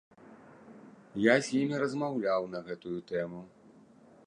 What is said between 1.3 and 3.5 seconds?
з імі размаўляў на гэтую тэму.